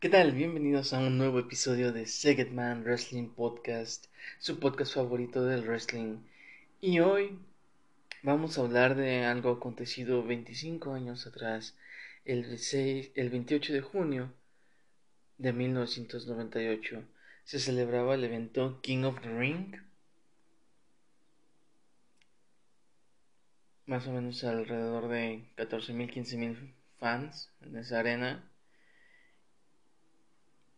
[0.00, 0.32] ¿Qué tal?
[0.32, 2.06] Bienvenidos a un nuevo episodio de
[2.52, 4.06] Man Wrestling Podcast,
[4.38, 6.20] su podcast favorito del wrestling.
[6.80, 7.38] Y hoy
[8.22, 11.76] vamos a hablar de algo acontecido 25 años atrás,
[12.24, 12.46] el,
[13.14, 14.32] el 28 de junio
[15.36, 17.04] de 1998.
[17.44, 19.76] Se celebraba el evento King of the Ring.
[23.84, 28.49] Más o menos alrededor de 14.000, 15.000 fans en esa arena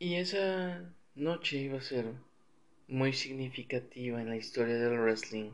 [0.02, 2.06] y esa noche iba a ser
[2.88, 5.52] muy significativa en la historia del wrestling,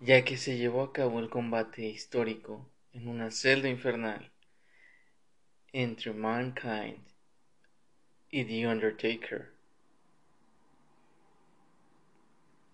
[0.00, 4.32] ya que se llevó a cabo el combate histórico en una celda infernal
[5.74, 6.96] entre Mankind
[8.30, 9.52] y The Undertaker.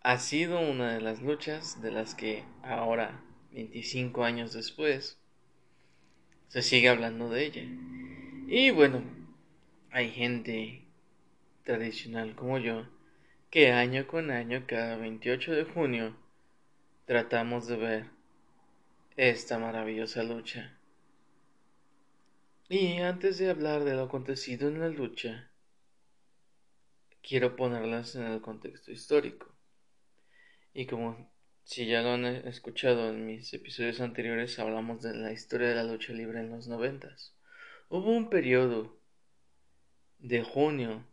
[0.02, 5.18] Ha sido una de las luchas de las que ahora, 25 años después,
[6.46, 7.64] se sigue hablando de ella.
[8.46, 9.21] Y bueno,
[9.92, 10.86] hay gente
[11.64, 12.86] tradicional como yo
[13.50, 16.16] que año con año, cada 28 de junio,
[17.04, 18.06] tratamos de ver
[19.18, 20.78] esta maravillosa lucha.
[22.70, 25.50] Y antes de hablar de lo acontecido en la lucha,
[27.22, 29.54] quiero ponerlas en el contexto histórico.
[30.72, 31.30] Y como
[31.64, 35.84] si ya lo han escuchado en mis episodios anteriores, hablamos de la historia de la
[35.84, 37.36] lucha libre en los noventas.
[37.90, 39.01] Hubo un periodo
[40.22, 41.04] de junio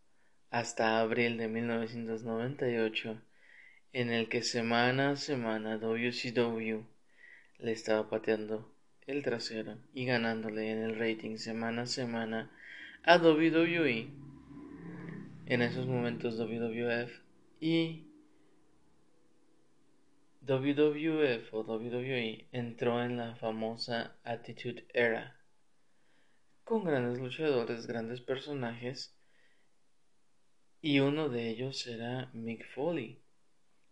[0.49, 3.21] hasta abril de 1998
[3.93, 6.87] en el que semana a semana WCW
[7.59, 8.75] le estaba pateando
[9.07, 12.51] el trasero y ganándole en el rating semana a semana
[13.05, 14.09] a WWE
[15.45, 17.21] en esos momentos WWF
[17.61, 18.07] y
[20.45, 25.41] WWF o WWE entró en la famosa Attitude Era,
[26.65, 29.17] con grandes luchadores, grandes personajes,
[30.81, 33.23] y uno de ellos era Mick Foley.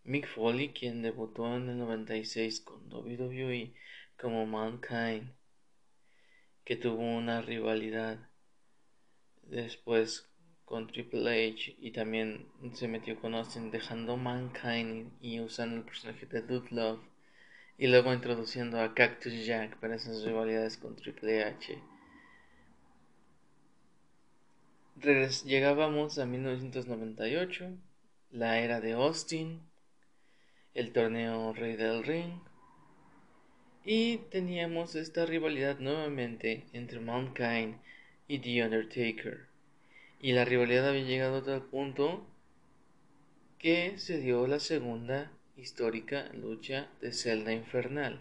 [0.03, 3.73] Mick Foley, quien debutó en el 96 con WWE
[4.19, 5.33] como Mankind,
[6.65, 8.29] que tuvo una rivalidad
[9.43, 10.30] después
[10.71, 16.27] con Triple H y también se metió con Austin dejando Mankind y usando el personaje
[16.27, 17.01] de Dude Love
[17.77, 21.77] y luego introduciendo a Cactus Jack para esas rivalidades con Triple H.
[25.45, 27.77] llegábamos a 1998,
[28.31, 29.61] la era de Austin,
[30.75, 32.39] el torneo Rey del Ring
[33.85, 37.75] y teníamos esta rivalidad nuevamente entre Mankind
[38.29, 39.50] y The Undertaker.
[40.21, 42.27] Y la rivalidad había llegado a tal punto
[43.59, 48.21] que se dio la segunda histórica lucha de Celda Infernal.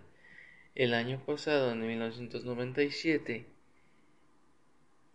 [0.76, 3.46] El año pasado, en 1997,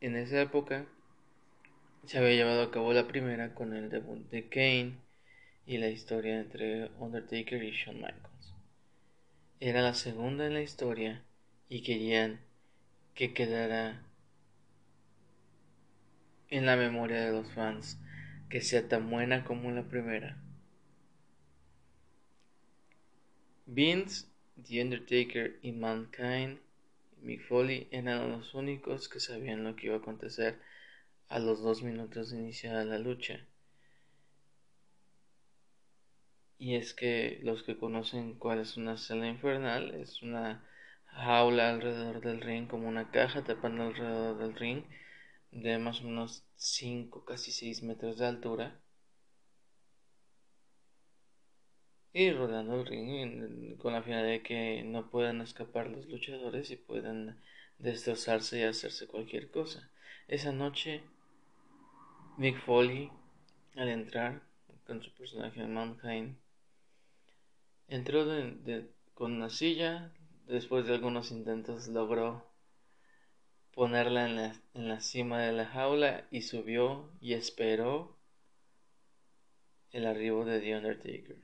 [0.02, 0.84] en esa época,
[2.04, 4.98] se había llevado a cabo la primera con el debut de Kane
[5.66, 8.54] y la historia entre Undertaker y Shawn Michaels.
[9.58, 11.24] Era la segunda en la historia
[11.70, 12.40] y querían
[13.14, 14.02] que quedara
[16.50, 17.98] en la memoria de los fans
[18.48, 20.40] que sea tan buena como la primera.
[23.66, 24.26] Vince,
[24.62, 26.58] The Undertaker y Mankind
[27.22, 30.58] Mick Foley eran los únicos que sabían lo que iba a acontecer
[31.28, 33.40] a los dos minutos de iniciar la lucha.
[36.58, 40.64] Y es que los que conocen cuál es una celda infernal es una
[41.06, 44.84] jaula alrededor del ring como una caja tapando alrededor del ring
[45.54, 48.80] de más o menos 5, casi 6 metros de altura.
[52.12, 56.76] Y rodeando el ring con la finalidad de que no puedan escapar los luchadores y
[56.76, 57.40] puedan
[57.78, 59.90] destrozarse y hacerse cualquier cosa.
[60.28, 61.02] Esa noche,
[62.36, 63.10] Mick Foley,
[63.76, 64.42] al entrar
[64.86, 66.36] con su personaje de Mankind,
[67.88, 68.24] entró
[69.14, 70.12] con una silla,
[70.46, 72.53] después de algunos intentos logró
[73.74, 78.16] ponerla en la, en la cima de la jaula y subió y esperó
[79.90, 81.36] el arribo de The Undertaker.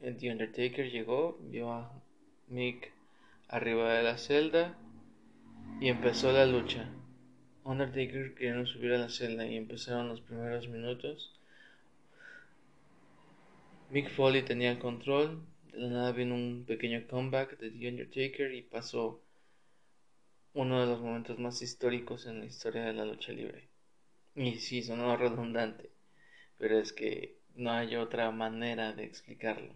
[0.00, 2.02] The Undertaker llegó, vio a
[2.48, 2.92] Mick
[3.48, 4.76] arriba de la celda
[5.80, 6.88] y empezó la lucha.
[7.64, 11.32] Undertaker quería subir a la celda y empezaron los primeros minutos.
[13.90, 15.42] Mick Foley tenía el control,
[15.72, 19.22] de la nada vino un pequeño comeback de The Undertaker y pasó
[20.56, 23.68] uno de los momentos más históricos en la historia de la lucha libre.
[24.34, 25.90] Y sí, sonó redundante,
[26.56, 29.74] pero es que no hay otra manera de explicarlo.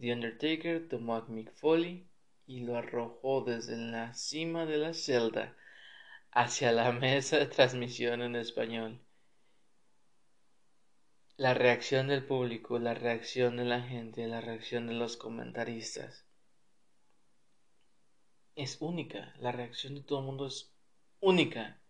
[0.00, 2.08] The Undertaker tomó a Mick Foley
[2.44, 5.56] y lo arrojó desde la cima de la celda
[6.32, 9.00] hacia la mesa de transmisión en español.
[11.36, 16.26] La reacción del público, la reacción de la gente, la reacción de los comentaristas
[18.56, 19.34] es única.
[19.40, 20.72] La reacción de todo el mundo es
[21.20, 21.80] única,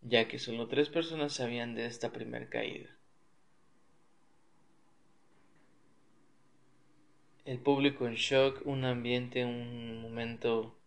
[0.00, 2.90] ya que solo tres personas sabían de esta primera caída.
[7.44, 10.78] El público en shock, un ambiente, un momento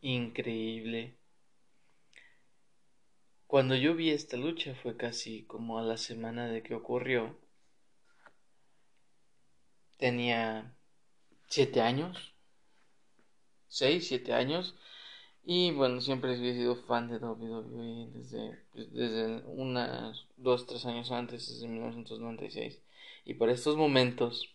[0.00, 1.14] increíble.
[3.46, 7.38] Cuando yo vi esta lucha fue casi como a la semana de que ocurrió.
[9.98, 10.74] Tenía
[11.48, 12.35] siete años,
[13.76, 14.74] seis, siete años.
[15.44, 21.48] Y bueno, siempre he sido fan de WWE desde, desde unas dos, tres años antes,
[21.48, 22.80] desde 1996.
[23.24, 24.50] Y por estos momentos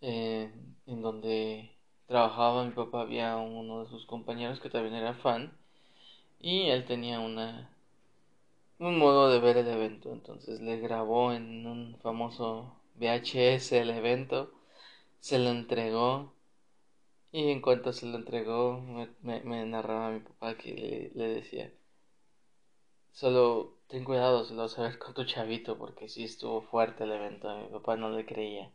[0.00, 0.52] eh,
[0.86, 1.70] en donde
[2.06, 5.56] trabajaba mi papá había uno de sus compañeros que también era fan
[6.40, 7.70] y él tenía una
[8.78, 14.52] un modo de ver el evento entonces le grabó en un famoso VHS el evento
[15.20, 16.33] se lo entregó
[17.34, 21.70] y en cuanto se lo entregó me, me, narraba mi papá que le, decía
[23.12, 27.04] solo ten cuidado se lo vas a ver con tu chavito porque sí estuvo fuerte
[27.04, 28.70] el evento a mi papá no le creía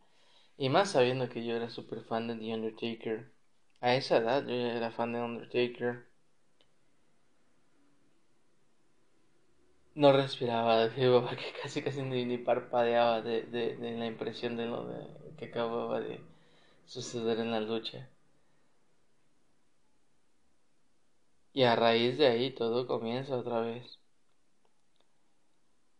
[0.60, 3.32] y más sabiendo que yo era súper fan de The Undertaker.
[3.80, 6.06] A esa edad yo ya era fan de Undertaker.
[9.94, 14.84] No respiraba, digo, que casi casi ni, parpadeaba de, de, de, la impresión de lo
[14.86, 15.06] de,
[15.38, 16.20] que acababa de
[16.84, 18.08] suceder en la lucha.
[21.52, 23.98] Y a raíz de ahí todo comienza otra vez.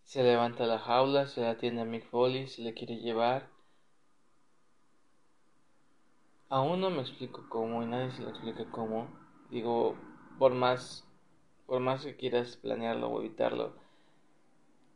[0.05, 3.49] Se levanta la jaula, se la atiende a Mick Foley, se le quiere llevar.
[6.49, 9.09] Aún no me explico cómo y nadie se lo explica cómo.
[9.51, 9.97] Digo,
[10.39, 11.05] por más,
[11.67, 13.73] por más que quieras planearlo o evitarlo,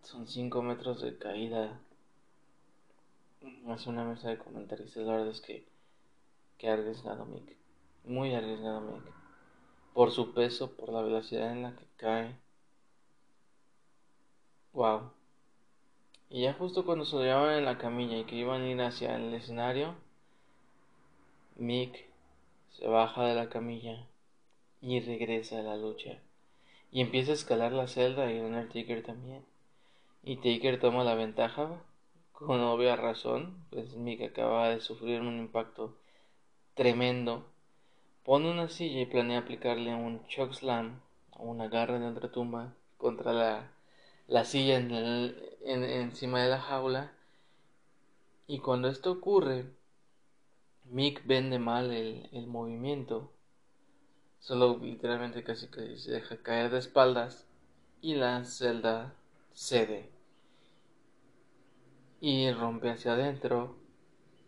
[0.03, 1.81] son 5 metros de caída.
[3.69, 5.67] Hace una mesa de comentaristas, la verdad es que,
[6.59, 7.57] que arriesgado Mick.
[8.05, 9.24] Muy arriesgado Mick.
[9.95, 12.37] Por su peso, por la velocidad en la que cae.
[14.75, 15.11] Wow.
[16.29, 19.17] Y ya justo cuando se llevaban en la camilla y que iban a ir hacia
[19.17, 19.95] el escenario,
[21.57, 22.07] Mick
[22.73, 24.07] se baja de la camilla
[24.83, 26.19] y regresa a la lucha.
[26.91, 29.45] Y empieza a escalar la celda y Undertaker también.
[30.25, 31.81] Y Taker toma la ventaja
[32.33, 35.97] con obvia razón, pues Mick acaba de sufrir un impacto
[36.75, 37.47] tremendo.
[38.25, 40.99] Pone una silla y planea aplicarle un choke slam
[41.33, 43.71] o una garra de otra tumba contra la,
[44.29, 47.13] la silla en en, encima de la jaula.
[48.47, 49.67] Y cuando esto ocurre,
[50.85, 53.31] Mick vende mal el, el movimiento.
[54.41, 57.47] Solo literalmente casi que se deja caer de espaldas
[58.01, 59.13] y la celda
[59.53, 60.09] cede.
[62.23, 63.84] Y rompe hacia adentro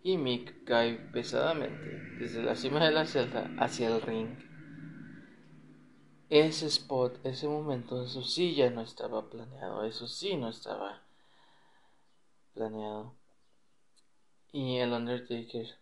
[0.07, 4.29] y Mick cae pesadamente desde la cima de la celda hacia el ring.
[6.31, 11.03] Ese spot, ese momento, eso sí ya no estaba planeado, eso sí no estaba
[12.55, 13.15] planeado.
[14.53, 15.75] Y el Undertaker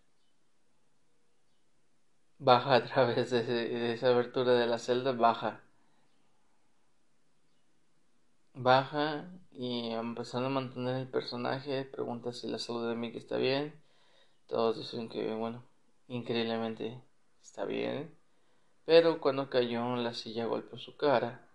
[2.39, 5.61] baja a través de, esa abertura de la celda, baja.
[8.55, 13.84] Baja y empezando a mantener el personaje, pregunta si la salud de Mick está bien.
[14.47, 15.65] Todos dicen que, bueno,
[16.09, 17.01] increíblemente
[17.43, 18.15] está bien.
[18.85, 21.49] Pero cuando cayó, la silla golpeó su cara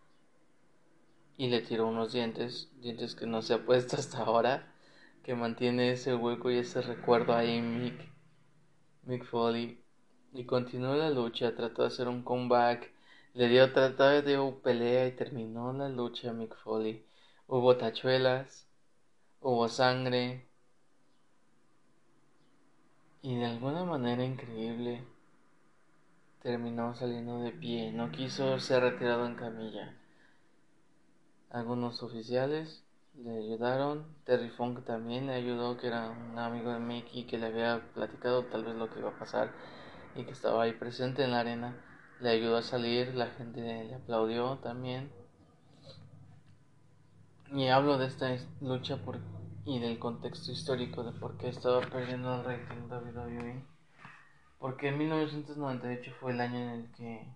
[1.37, 4.73] y le tiró unos dientes, dientes que no se ha puesto hasta ahora,
[5.23, 8.09] que mantiene ese hueco y ese recuerdo ahí Mick,
[9.03, 9.83] Mick Foley
[10.33, 12.91] y continuó la lucha, trató de hacer un comeback,
[13.33, 17.05] le dio vez de pelea y terminó la lucha Mick Foley.
[17.47, 18.67] Hubo tachuelas,
[19.39, 20.48] hubo sangre
[23.21, 25.03] y de alguna manera increíble
[26.41, 29.93] terminó saliendo de pie, no quiso ser retirado en camilla.
[31.49, 32.83] Algunos oficiales
[33.15, 37.47] le ayudaron, Terry Funk también le ayudó, que era un amigo de Mickey que le
[37.47, 39.51] había platicado tal vez lo que iba a pasar
[40.15, 41.75] y que estaba ahí presente en la arena,
[42.21, 45.11] le ayudó a salir, la gente le aplaudió también.
[47.51, 49.17] Y hablo de esta lucha por,
[49.69, 53.63] y del contexto histórico de por qué estaba perdiendo el rating WWE.
[54.57, 57.35] Porque en 1998 fue el año en el que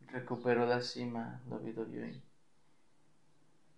[0.00, 2.20] recuperó la cima WWE.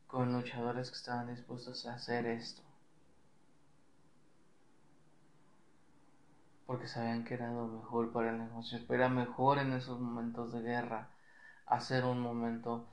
[0.07, 2.63] Con luchadores que estaban dispuestos a hacer esto.
[6.67, 10.53] porque sabían que era lo mejor para el negocio, pero era mejor en esos momentos
[10.53, 11.09] de guerra
[11.65, 12.89] hacer un momento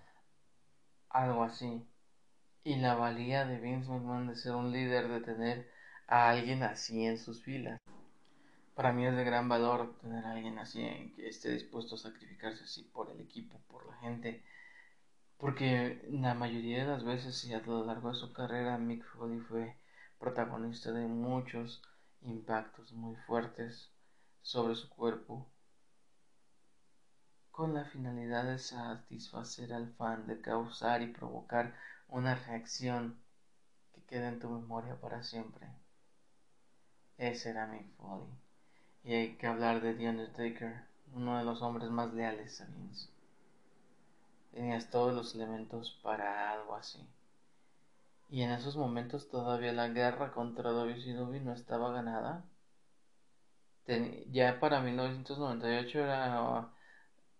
[1.10, 1.84] algo así.
[2.64, 5.70] Y la valía de Vince McMahon de ser un líder, de tener
[6.08, 7.82] a alguien así en sus filas.
[8.76, 12.64] Para mí es de gran valor tener a alguien así que esté dispuesto a sacrificarse
[12.64, 14.44] así por el equipo, por la gente.
[15.38, 19.40] Porque la mayoría de las veces y a lo largo de su carrera Mick Foley
[19.42, 19.76] fue
[20.18, 21.82] protagonista de muchos
[22.22, 23.92] impactos muy fuertes
[24.42, 25.46] sobre su cuerpo
[27.52, 31.76] con la finalidad de satisfacer al fan, de causar y provocar
[32.10, 33.18] una reacción
[33.94, 35.68] que quede en tu memoria para siempre.
[37.18, 38.30] Ese era Mick Foley.
[39.04, 40.84] Y hay que hablar de The Undertaker,
[41.14, 43.10] uno de los hombres más leales a Vince.
[44.52, 47.00] Tenías todos los elementos para algo así.
[48.30, 52.46] Y en esos momentos todavía la guerra contra WCW no estaba ganada.
[54.32, 56.70] ya para 1998 era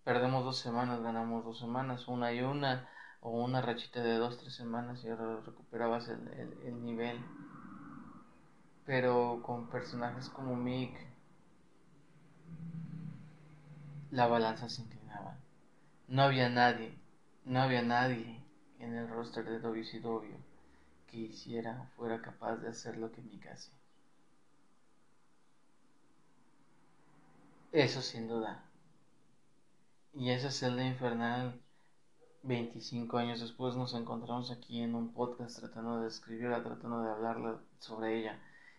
[0.04, 2.88] perdemos dos semanas, ganamos dos semanas, una y una,
[3.24, 6.28] o una rachita de dos, tres semanas y ahora recuperabas el,
[6.64, 7.18] el nivel.
[8.86, 10.94] Pero con personajes como Mick,
[14.10, 15.36] la balanza se inclinaba.
[16.08, 16.98] No había nadie,
[17.44, 18.42] no había nadie
[18.78, 20.36] en el roster de WCW
[21.10, 23.70] que hiciera fuera capaz de hacer lo que Mick hace.
[27.72, 28.64] Eso sin duda.
[30.14, 31.60] Y esa celda infernal,
[32.44, 37.58] 25 años después nos encontramos aquí en un podcast tratando de escribirla, tratando de hablarla
[37.78, 38.38] sobre ella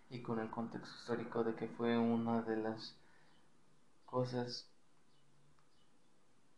[0.10, 2.96] y con el contexto histórico de que fue una de las
[4.06, 4.70] cosas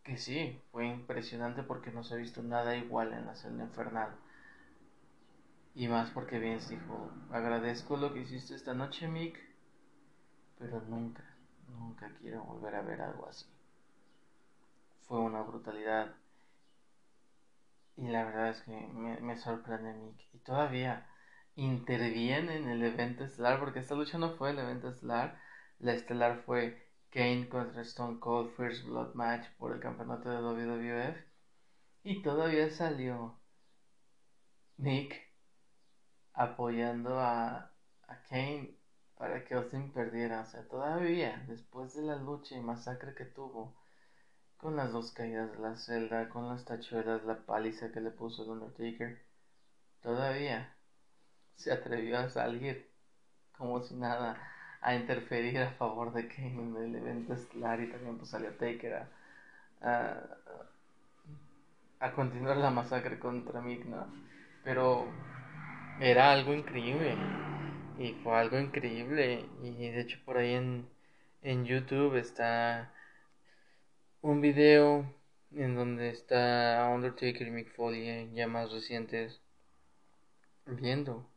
[0.04, 4.16] que sí, fue impresionante porque no se ha visto nada igual en la celda infernal.
[5.76, 9.38] Y más porque Vince dijo, agradezco lo que hiciste esta noche, Mick,
[10.60, 11.24] pero nunca,
[11.70, 13.46] nunca quiero volver a ver algo así
[15.08, 16.14] fue una brutalidad.
[17.98, 20.20] Y la verdad es que me, sorprende Mick.
[20.34, 21.08] Y todavía
[21.56, 25.39] interviene en el evento estelar, porque esta lucha no fue el evento estelar.
[25.80, 31.18] La estelar fue Kane contra Stone Cold First Blood Match por el campeonato de WWF.
[32.04, 33.39] Y todavía salió
[34.77, 35.16] Mick
[36.34, 37.72] apoyando a,
[38.08, 38.77] a Kane
[39.18, 40.42] para que Austin perdiera.
[40.42, 43.75] O sea, todavía, después de la lucha y masacre que tuvo,
[44.58, 48.44] con las dos caídas de la celda, con las tachuelas, la paliza que le puso
[48.44, 49.20] el Undertaker,
[50.02, 50.74] todavía
[51.56, 52.90] se atrevió a salir
[53.58, 54.38] como si nada
[54.82, 59.08] a interferir a favor de Kane en el evento estelar y también pues salió Taker
[59.82, 60.22] a,
[62.00, 63.86] a, continuar la masacre contra Mick.
[64.64, 65.08] Pero
[66.00, 67.16] era algo increíble
[67.98, 70.88] y fue algo increíble y de hecho por ahí en,
[71.42, 72.92] en YouTube está
[74.22, 75.14] un video
[75.52, 79.42] en donde está Undertaker y Mick Foley eh, ya más recientes
[80.66, 81.30] viendo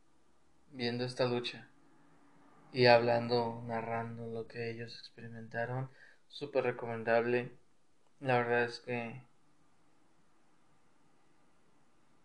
[0.71, 1.67] viendo esta lucha
[2.73, 5.89] y hablando narrando lo que ellos experimentaron.
[6.27, 7.51] Súper recomendable.
[8.19, 9.23] La verdad es que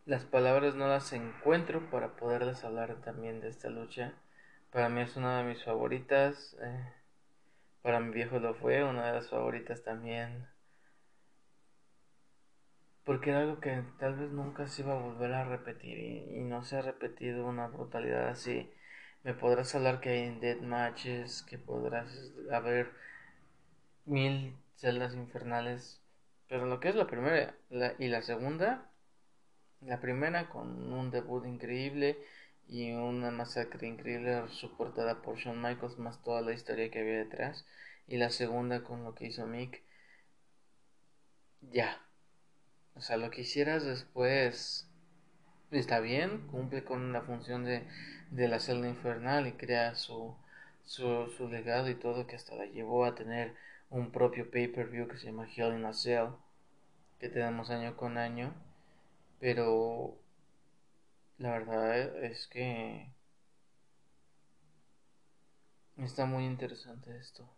[0.04, 4.14] las palabras no las encuentro para poderles hablar también de esta lucha.
[4.70, 6.92] Para mí es una de mis favoritas eh,
[7.86, 10.48] para mi viejo lo fue, una de las favoritas también.
[13.04, 16.64] Porque era algo que tal vez nunca se iba a volver a repetir y, no
[16.64, 18.68] se ha repetido una brutalidad así.
[19.22, 22.90] Me podrás hablar que hay en Dead Matches, que podrás haber
[24.04, 26.02] mil celdas infernales.
[26.48, 27.54] Pero lo que es la primera
[28.00, 28.90] y la segunda,
[29.80, 32.18] la primera con un debut increíble
[32.68, 37.64] y una masacre increíble soportada por Shawn Michaels más toda la historia que había detrás.
[38.08, 39.82] Y la segunda con lo que hizo Mick
[41.60, 42.00] ya.
[42.94, 44.88] O sea lo que hicieras después
[45.70, 47.86] está bien cumple con la función de,
[48.30, 50.36] de la celda infernal y crea su,
[50.84, 53.54] su, su legado y todo que hasta la llevó a tener
[53.90, 56.28] un propio pay-per-view que se llama Hell in a Cell
[57.20, 58.54] que tenemos año con año.
[59.40, 60.18] Pero
[61.38, 63.10] la verdad es que
[65.96, 67.48] está muy interesante esto.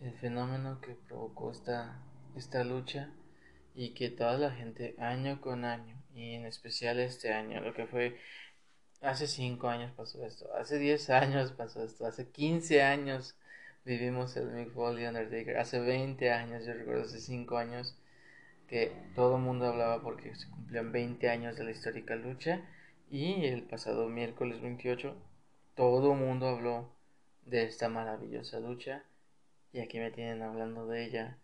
[0.00, 2.02] El fenómeno que provocó esta,
[2.36, 3.10] esta lucha
[3.74, 7.86] y que toda la gente año con año y en especial este año, lo que
[7.86, 8.18] fue
[9.00, 13.34] hace 5 años pasó esto, hace 10 años pasó esto, hace 15 años
[13.84, 17.96] vivimos el Mick Foley Undertaker, hace 20 años, yo recuerdo hace 5 años
[18.68, 22.62] que todo el mundo hablaba porque se cumplían 20 años de la histórica lucha
[23.10, 25.14] y el pasado miércoles 28
[25.74, 26.88] todo el mundo habló
[27.46, 29.04] de esta maravillosa lucha.
[29.72, 31.38] Y aquí me tienen hablando de ella.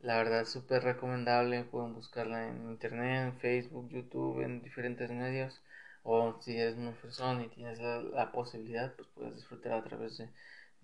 [0.00, 1.64] La verdad, súper recomendable.
[1.64, 5.62] Pueden buscarla en internet, en Facebook, YouTube, en diferentes medios.
[6.02, 10.28] O si eres muy persona y tienes la, posibilidad, pues puedes disfrutar a través de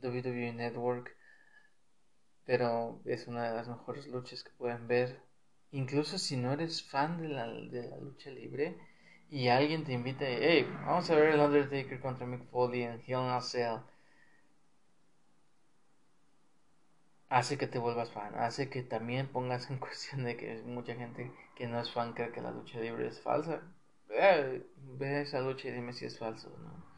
[0.02, 1.14] WWE Network.
[2.44, 5.20] Pero es una de las mejores luchas que pueden ver.
[5.72, 8.76] Incluso si no eres fan de la, de la lucha libre
[9.30, 13.20] y alguien te invita, hey, vamos a ver el Undertaker contra Mick Foley en Hell
[13.20, 13.78] in a Cell
[17.30, 21.32] hace que te vuelvas fan, hace que también pongas en cuestión de que mucha gente
[21.56, 23.62] que no es fan cree que la lucha libre es falsa.
[24.08, 26.90] Ve, esa lucha y dime si es falso, ¿no?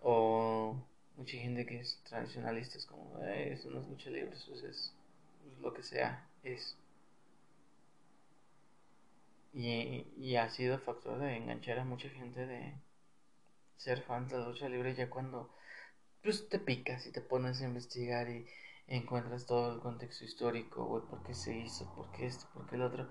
[0.00, 0.76] O
[1.16, 4.94] mucha gente que es tradicionalista es como, eh, eso no es lucha libre, eso es,
[5.60, 6.76] lo que sea, es.
[9.56, 12.74] Y, y ha sido factor de enganchar a mucha gente de
[13.78, 15.50] ser fan de la lucha libre ya cuando
[16.22, 18.46] pues te picas y te pones a investigar y
[18.88, 22.76] encuentras todo el contexto histórico, güey, por qué se hizo, por qué esto, por qué
[22.76, 23.08] el otro,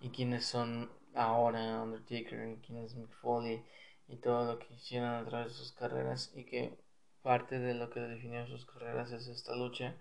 [0.00, 3.64] y quiénes son ahora Undertaker, y quién es Mick Foley,
[4.08, 6.76] y todo lo que hicieron a través de sus carreras, y que
[7.22, 9.94] parte de lo que definió sus carreras es esta lucha,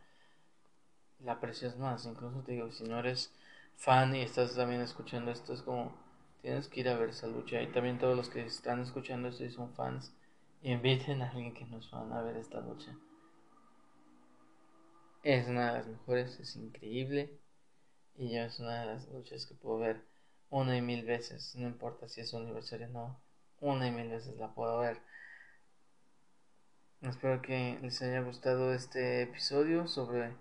[1.19, 3.31] la aprecias más, incluso te digo, si no eres
[3.75, 5.95] fan y estás también escuchando esto, es como,
[6.41, 9.43] tienes que ir a ver esa lucha, y también todos los que están escuchando esto
[9.43, 10.13] y son fans,
[10.61, 12.95] inviten a alguien que no es fan a ver esta lucha.
[15.25, 17.39] Es una de las mejores, es increíble.
[18.15, 20.05] Y yo es una de las luchas que puedo ver
[20.51, 21.55] una y mil veces.
[21.55, 23.19] No importa si es un aniversario o no.
[23.59, 25.01] Una y mil veces la puedo ver.
[27.01, 30.35] Espero que les haya gustado este episodio sobre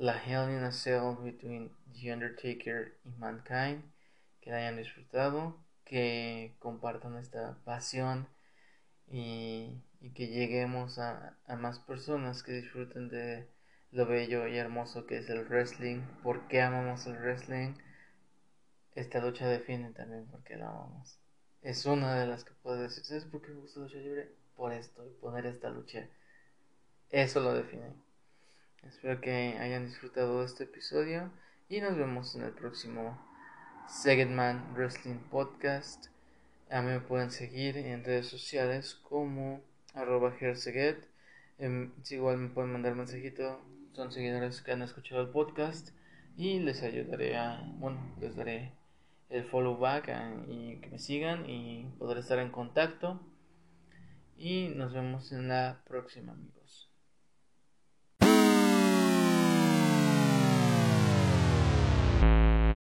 [0.00, 3.82] la Hell in a Cell between The Undertaker y Mankind.
[4.40, 5.56] Que la hayan disfrutado.
[5.84, 8.26] Que compartan esta pasión.
[9.06, 9.82] Y,
[10.14, 13.46] que lleguemos a más personas que disfruten de
[13.92, 17.74] lo bello y hermoso que es el wrestling, por qué amamos el wrestling.
[18.94, 21.18] Esta lucha define también por qué la amamos.
[21.62, 24.32] Es una de las que puedo decir, ¿sabes por qué me gusta la lucha libre?
[24.56, 26.08] Por esto, y poner esta lucha.
[27.10, 27.92] Eso lo define.
[28.82, 31.30] Espero que hayan disfrutado de este episodio
[31.68, 33.18] y nos vemos en el próximo
[33.88, 36.06] Segedman Wrestling Podcast.
[36.70, 39.62] A mí me pueden seguir en redes sociales como
[39.94, 40.34] arroba
[41.58, 43.60] em, igual me pueden mandar mensajito
[43.92, 45.90] son seguidores que han escuchado el podcast
[46.36, 48.72] y les ayudaré a, bueno, les daré
[49.28, 50.08] el follow back
[50.48, 53.20] y que me sigan y poder estar en contacto.
[54.36, 56.89] Y nos vemos en la próxima amigos.